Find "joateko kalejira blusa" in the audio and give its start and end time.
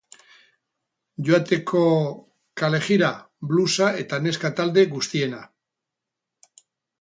1.27-3.91